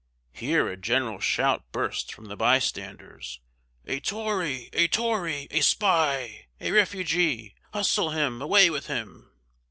[0.33, 3.39] Here a general shout burst from the bystanders
[3.85, 4.71] "a tory!
[4.73, 5.47] a tory!
[5.51, 6.47] a spy!
[6.59, 7.53] a refugee!
[7.71, 8.41] hustle him!
[8.41, 9.29] away with him!"